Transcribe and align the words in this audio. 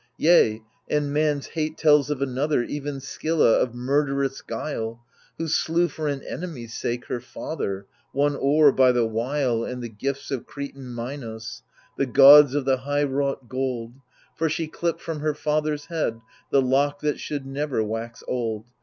Yea, 0.17 0.63
and 0.89 1.13
man's 1.13 1.45
hate 1.49 1.77
tells 1.77 2.09
of 2.09 2.23
another, 2.23 2.63
even 2.63 2.99
Scylla 2.99 3.59
^ 3.59 3.61
of 3.61 3.75
murderous 3.75 4.41
guile. 4.41 5.05
Who 5.37 5.47
slew 5.47 5.89
for 5.89 6.07
an 6.07 6.23
enemy's 6.23 6.73
sake 6.73 7.05
her 7.05 7.19
father, 7.21 7.85
won 8.11 8.35
o'er 8.35 8.71
by 8.71 8.93
the 8.93 9.05
wile 9.05 9.63
And 9.63 9.83
the 9.83 9.89
gifts 9.89 10.31
of 10.31 10.47
Cretan 10.47 10.95
Minos, 10.95 11.61
the 11.99 12.07
gauds 12.07 12.55
of 12.55 12.65
the 12.65 12.77
high 12.77 13.03
wrought 13.03 13.47
gold; 13.47 13.93
For 14.35 14.49
she 14.49 14.67
clipped 14.67 15.01
from 15.01 15.19
her 15.19 15.35
father's 15.35 15.85
head 15.85 16.19
the 16.49 16.63
lock 16.63 17.01
that 17.01 17.19
should 17.19 17.45
never 17.45 17.83
wax 17.83 18.23
old. 18.27 18.65